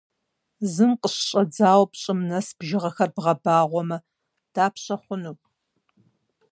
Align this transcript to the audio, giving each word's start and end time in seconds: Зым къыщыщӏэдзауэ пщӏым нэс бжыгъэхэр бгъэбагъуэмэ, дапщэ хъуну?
Зым 0.73 0.91
къыщыщӏэдзауэ 1.01 1.85
пщӏым 1.91 2.19
нэс 2.29 2.47
бжыгъэхэр 2.57 3.09
бгъэбагъуэмэ, 3.15 3.97
дапщэ 4.53 4.95
хъуну? 5.01 5.37